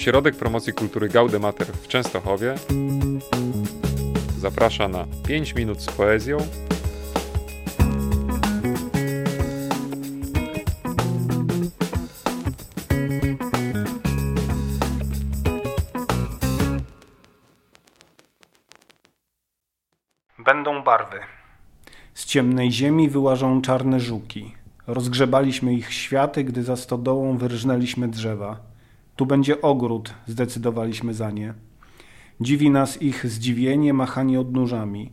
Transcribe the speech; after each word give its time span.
Ośrodek 0.00 0.36
Promocji 0.36 0.72
Kultury 0.72 1.08
Gaudemater 1.08 1.66
w 1.66 1.88
Częstochowie 1.88 2.54
zaprasza 4.38 4.88
na 4.88 5.06
5 5.26 5.54
minut 5.54 5.82
z 5.82 5.86
poezją 5.86 6.38
Będą 20.38 20.82
barwy. 20.82 21.20
Z 22.14 22.24
ciemnej 22.24 22.72
ziemi 22.72 23.08
wyłażą 23.08 23.62
czarne 23.62 24.00
żuki. 24.00 24.54
Rozgrzebaliśmy 24.86 25.74
ich 25.74 25.92
światy, 25.92 26.44
gdy 26.44 26.62
za 26.62 26.76
stodołą 26.76 27.38
wyrżnęliśmy 27.38 28.08
drzewa. 28.08 28.69
Tu 29.20 29.26
będzie 29.26 29.62
ogród, 29.62 30.14
zdecydowaliśmy 30.26 31.14
za 31.14 31.30
nie. 31.30 31.54
Dziwi 32.40 32.70
nas 32.70 33.02
ich 33.02 33.26
zdziwienie, 33.26 33.94
machanie 33.94 34.40
odnóżami. 34.40 35.12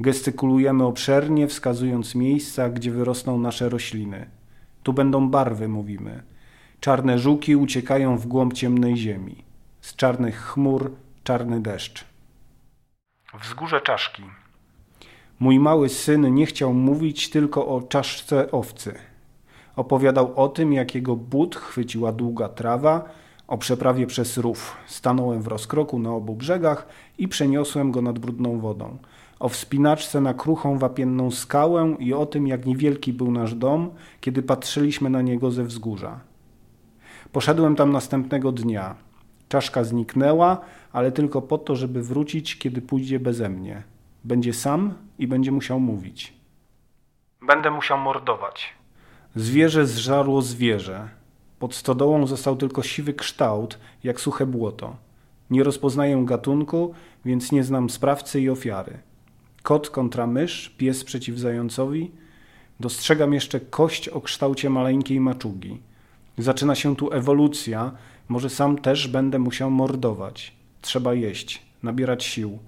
Gestykulujemy 0.00 0.84
obszernie, 0.84 1.48
wskazując 1.48 2.14
miejsca, 2.14 2.68
gdzie 2.68 2.90
wyrosną 2.90 3.38
nasze 3.38 3.68
rośliny. 3.68 4.30
Tu 4.82 4.92
będą 4.92 5.30
barwy, 5.30 5.68
mówimy. 5.68 6.22
Czarne 6.80 7.18
żuki 7.18 7.56
uciekają 7.56 8.18
w 8.18 8.26
głąb 8.26 8.52
ciemnej 8.52 8.96
ziemi. 8.96 9.44
Z 9.80 9.96
czarnych 9.96 10.36
chmur 10.40 10.92
czarny 11.24 11.60
deszcz. 11.60 12.04
Wzgórze 13.42 13.80
czaszki. 13.80 14.22
Mój 15.40 15.58
mały 15.58 15.88
syn 15.88 16.34
nie 16.34 16.46
chciał 16.46 16.74
mówić 16.74 17.30
tylko 17.30 17.66
o 17.66 17.82
czaszce 17.82 18.50
owcy. 18.50 18.94
Opowiadał 19.76 20.32
o 20.36 20.48
tym, 20.48 20.72
jak 20.72 20.94
jego 20.94 21.16
but 21.16 21.56
chwyciła 21.56 22.12
długa 22.12 22.48
trawa, 22.48 23.25
o 23.46 23.58
przeprawie 23.58 24.06
przez 24.06 24.38
rów. 24.38 24.76
Stanąłem 24.86 25.42
w 25.42 25.46
rozkroku 25.46 25.98
na 25.98 26.10
obu 26.10 26.34
brzegach 26.34 26.86
i 27.18 27.28
przeniosłem 27.28 27.92
go 27.92 28.02
nad 28.02 28.18
brudną 28.18 28.60
wodą. 28.60 28.98
O 29.38 29.48
wspinaczce 29.48 30.20
na 30.20 30.34
kruchą 30.34 30.78
wapienną 30.78 31.30
skałę 31.30 31.96
i 31.98 32.14
o 32.14 32.26
tym, 32.26 32.46
jak 32.46 32.66
niewielki 32.66 33.12
był 33.12 33.30
nasz 33.30 33.54
dom, 33.54 33.90
kiedy 34.20 34.42
patrzyliśmy 34.42 35.10
na 35.10 35.22
niego 35.22 35.50
ze 35.50 35.64
wzgórza. 35.64 36.20
Poszedłem 37.32 37.76
tam 37.76 37.92
następnego 37.92 38.52
dnia. 38.52 38.94
Czaszka 39.48 39.84
zniknęła, 39.84 40.60
ale 40.92 41.12
tylko 41.12 41.42
po 41.42 41.58
to, 41.58 41.76
żeby 41.76 42.02
wrócić, 42.02 42.58
kiedy 42.58 42.82
pójdzie 42.82 43.20
beze 43.20 43.48
mnie. 43.48 43.82
Będzie 44.24 44.52
sam 44.52 44.94
i 45.18 45.26
będzie 45.26 45.52
musiał 45.52 45.80
mówić. 45.80 46.32
Będę 47.42 47.70
musiał 47.70 47.98
mordować. 47.98 48.74
Zwierzę 49.34 49.86
zżarło 49.86 50.42
zwierzę. 50.42 51.08
Pod 51.58 51.74
stodołą 51.74 52.26
został 52.26 52.56
tylko 52.56 52.82
siwy 52.82 53.14
kształt, 53.14 53.78
jak 54.04 54.20
suche 54.20 54.46
błoto. 54.46 54.96
Nie 55.50 55.64
rozpoznaję 55.64 56.22
gatunku, 56.24 56.94
więc 57.24 57.52
nie 57.52 57.64
znam 57.64 57.90
sprawcy 57.90 58.40
i 58.40 58.50
ofiary. 58.50 58.98
Kot 59.62 59.90
kontra 59.90 60.26
mysz, 60.26 60.74
pies 60.78 61.04
przeciw 61.04 61.38
zającowi. 61.38 62.10
Dostrzegam 62.80 63.34
jeszcze 63.34 63.60
kość 63.60 64.08
o 64.08 64.20
kształcie 64.20 64.70
maleńkiej 64.70 65.20
maczugi. 65.20 65.80
Zaczyna 66.38 66.74
się 66.74 66.96
tu 66.96 67.12
ewolucja, 67.12 67.92
może 68.28 68.50
sam 68.50 68.78
też 68.78 69.08
będę 69.08 69.38
musiał 69.38 69.70
mordować. 69.70 70.52
Trzeba 70.80 71.14
jeść, 71.14 71.62
nabierać 71.82 72.24
sił. 72.24 72.58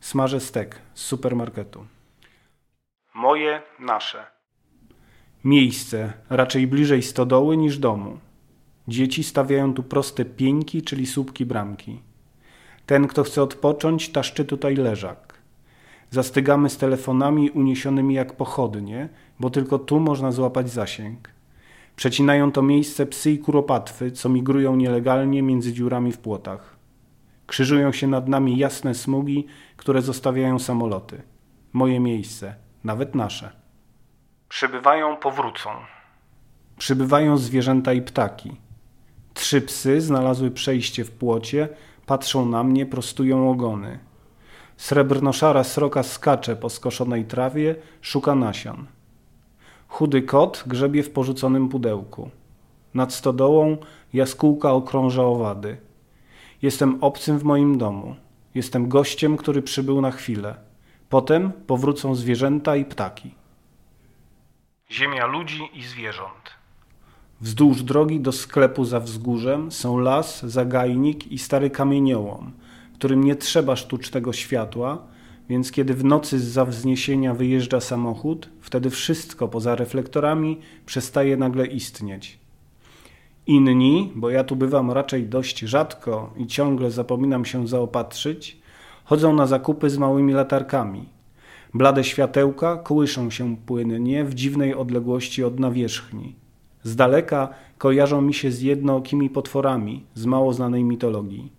Smażę 0.00 0.40
stek 0.40 0.78
z 0.94 1.02
supermarketu. 1.02 1.86
Moje, 3.14 3.62
nasze. 3.78 4.26
Miejsce, 5.44 6.12
raczej 6.30 6.66
bliżej 6.66 7.02
stodoły 7.02 7.56
niż 7.56 7.78
domu. 7.78 8.18
Dzieci 8.88 9.24
stawiają 9.24 9.74
tu 9.74 9.82
proste 9.82 10.24
pieńki, 10.24 10.82
czyli 10.82 11.06
słupki 11.06 11.46
bramki. 11.46 12.00
Ten, 12.86 13.06
kto 13.06 13.22
chce 13.22 13.42
odpocząć, 13.42 14.08
taszczy 14.08 14.44
tutaj 14.44 14.76
leżak. 14.76 15.34
Zastygamy 16.10 16.70
z 16.70 16.76
telefonami 16.76 17.50
uniesionymi 17.50 18.14
jak 18.14 18.36
pochodnie, 18.36 19.08
bo 19.40 19.50
tylko 19.50 19.78
tu 19.78 20.00
można 20.00 20.32
złapać 20.32 20.70
zasięg. 20.70 21.30
Przecinają 21.96 22.52
to 22.52 22.62
miejsce 22.62 23.06
psy 23.06 23.30
i 23.30 23.38
kuropatwy, 23.38 24.12
co 24.12 24.28
migrują 24.28 24.76
nielegalnie 24.76 25.42
między 25.42 25.72
dziurami 25.72 26.12
w 26.12 26.18
płotach. 26.18 26.76
Krzyżują 27.46 27.92
się 27.92 28.06
nad 28.06 28.28
nami 28.28 28.58
jasne 28.58 28.94
smugi, 28.94 29.46
które 29.76 30.02
zostawiają 30.02 30.58
samoloty. 30.58 31.22
Moje 31.72 32.00
miejsce, 32.00 32.54
nawet 32.84 33.14
nasze. 33.14 33.52
Przybywają, 34.48 35.16
powrócą. 35.16 35.70
Przybywają 36.78 37.36
zwierzęta 37.36 37.92
i 37.92 38.02
ptaki. 38.02 38.67
Trzy 39.38 39.60
psy 39.60 40.00
znalazły 40.00 40.50
przejście 40.50 41.04
w 41.04 41.10
płocie, 41.10 41.68
patrzą 42.06 42.46
na 42.46 42.64
mnie, 42.64 42.86
prostują 42.86 43.50
ogony. 43.50 43.98
Srebrnoszara 44.76 45.64
sroka 45.64 46.02
skacze 46.02 46.56
po 46.56 46.70
skoszonej 46.70 47.24
trawie, 47.24 47.76
szuka 48.00 48.34
nasion. 48.34 48.86
Chudy 49.88 50.22
kot 50.22 50.64
grzebie 50.66 51.02
w 51.02 51.10
porzuconym 51.10 51.68
pudełku. 51.68 52.30
Nad 52.94 53.14
stodołą 53.14 53.76
jaskółka 54.12 54.72
okrąża 54.72 55.22
owady. 55.22 55.76
Jestem 56.62 56.98
obcym 57.00 57.38
w 57.38 57.44
moim 57.44 57.78
domu. 57.78 58.16
Jestem 58.54 58.88
gościem, 58.88 59.36
który 59.36 59.62
przybył 59.62 60.00
na 60.00 60.10
chwilę. 60.10 60.54
Potem 61.08 61.52
powrócą 61.66 62.14
zwierzęta 62.14 62.76
i 62.76 62.84
ptaki. 62.84 63.34
Ziemia 64.90 65.26
ludzi 65.26 65.68
i 65.74 65.82
zwierząt. 65.82 66.58
Wzdłuż 67.40 67.82
drogi 67.82 68.20
do 68.20 68.32
sklepu 68.32 68.84
za 68.84 69.00
wzgórzem 69.00 69.72
są 69.72 69.98
las, 69.98 70.46
zagajnik 70.46 71.32
i 71.32 71.38
stary 71.38 71.70
kamieniołom, 71.70 72.52
którym 72.94 73.24
nie 73.24 73.36
trzeba 73.36 73.76
sztucznego 73.76 74.32
światła, 74.32 75.02
więc 75.48 75.72
kiedy 75.72 75.94
w 75.94 76.04
nocy 76.04 76.38
z 76.38 76.44
za 76.44 76.64
wzniesienia 76.64 77.34
wyjeżdża 77.34 77.80
samochód, 77.80 78.48
wtedy 78.60 78.90
wszystko 78.90 79.48
poza 79.48 79.74
reflektorami 79.74 80.58
przestaje 80.86 81.36
nagle 81.36 81.66
istnieć. 81.66 82.38
Inni, 83.46 84.12
bo 84.14 84.30
ja 84.30 84.44
tu 84.44 84.56
bywam 84.56 84.90
raczej 84.90 85.26
dość 85.26 85.58
rzadko 85.58 86.34
i 86.36 86.46
ciągle 86.46 86.90
zapominam 86.90 87.44
się 87.44 87.68
zaopatrzyć, 87.68 88.58
chodzą 89.04 89.34
na 89.34 89.46
zakupy 89.46 89.90
z 89.90 89.98
małymi 89.98 90.32
latarkami. 90.32 91.08
Blade 91.74 92.04
światełka 92.04 92.76
kołyszą 92.76 93.30
się 93.30 93.56
płynnie 93.56 94.24
w 94.24 94.34
dziwnej 94.34 94.74
odległości 94.74 95.44
od 95.44 95.60
nawierzchni. 95.60 96.47
Z 96.82 96.96
daleka 96.96 97.48
kojarzą 97.78 98.22
mi 98.22 98.34
się 98.34 98.50
z 98.50 98.60
jednookimi 98.60 99.30
potworami 99.30 100.04
z 100.14 100.26
mało 100.26 100.52
znanej 100.52 100.84
mitologii. 100.84 101.52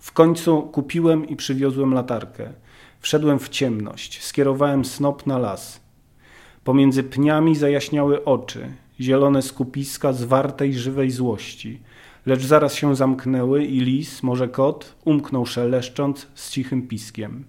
W 0.00 0.12
końcu 0.12 0.62
kupiłem 0.62 1.28
i 1.28 1.36
przywiozłem 1.36 1.94
latarkę. 1.94 2.52
Wszedłem 3.00 3.38
w 3.38 3.48
ciemność, 3.48 4.24
skierowałem 4.24 4.84
snop 4.84 5.26
na 5.26 5.38
las. 5.38 5.80
Pomiędzy 6.64 7.02
pniami 7.02 7.56
zajaśniały 7.56 8.24
oczy, 8.24 8.72
zielone 9.00 9.42
skupiska 9.42 10.12
zwartej 10.12 10.74
żywej 10.74 11.10
złości, 11.10 11.80
lecz 12.26 12.42
zaraz 12.42 12.74
się 12.74 12.96
zamknęły 12.96 13.64
i 13.64 13.80
lis, 13.80 14.22
może 14.22 14.48
kot, 14.48 14.96
umknął 15.04 15.46
szeleszcząc 15.46 16.26
z 16.34 16.50
cichym 16.50 16.88
piskiem. 16.88 17.44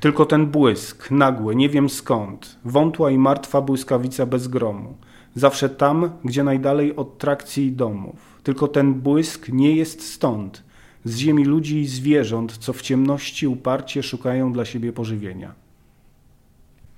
Tylko 0.00 0.26
ten 0.26 0.46
błysk, 0.46 1.10
nagły, 1.10 1.56
nie 1.56 1.68
wiem 1.68 1.88
skąd, 1.88 2.58
wątła 2.64 3.10
i 3.10 3.18
martwa 3.18 3.60
błyskawica 3.60 4.26
bez 4.26 4.48
gromu, 4.48 4.94
zawsze 5.36 5.68
tam, 5.68 6.10
gdzie 6.24 6.44
najdalej 6.44 6.96
od 6.96 7.18
trakcji 7.18 7.72
domów. 7.72 8.40
Tylko 8.42 8.68
ten 8.68 8.94
błysk 8.94 9.48
nie 9.48 9.76
jest 9.76 10.02
stąd, 10.02 10.62
z 11.04 11.16
ziemi 11.16 11.44
ludzi 11.44 11.80
i 11.80 11.86
zwierząt, 11.86 12.58
co 12.58 12.72
w 12.72 12.82
ciemności 12.82 13.46
uparcie 13.46 14.02
szukają 14.02 14.52
dla 14.52 14.64
siebie 14.64 14.92
pożywienia. 14.92 15.54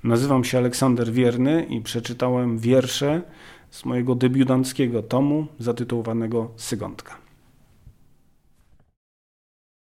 Nazywam 0.05 0.45
się 0.45 0.59
Aleksander 0.59 1.13
Wierny 1.13 1.65
i 1.65 1.81
przeczytałem 1.81 2.59
wiersze 2.59 3.23
z 3.71 3.85
mojego 3.85 4.15
debiutanckiego 4.15 5.03
tomu 5.03 5.47
zatytułowanego 5.59 6.51
Sygontka. 6.57 7.28